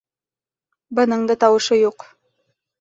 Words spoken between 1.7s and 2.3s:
юҡ.